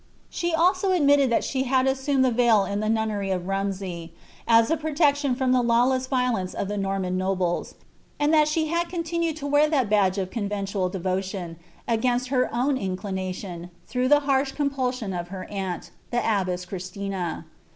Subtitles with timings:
[0.15, 4.13] * She also admitted that she had a.«sumed the veil in the nunnery «f Ruinsey,
[4.47, 7.75] as a protection from the lawless violence of the Notma nobles,
[8.19, 12.77] and that she had continued to wear that badge of onveati^ devotion, against her own
[12.77, 17.45] inclination, through the harsh compulsiofl t# her annt, the abbess Christina.